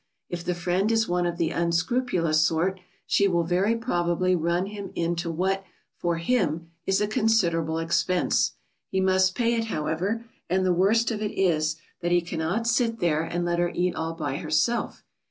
[0.29, 4.89] If the friend is one of the unscrupulous sort, she will very probably run him
[4.95, 5.63] into what,
[5.95, 8.53] for him, is a considerable expense.
[8.89, 12.97] He must pay it, however, and the worst of it is that he cannot sit
[12.97, 15.03] there and let her eat all by herself.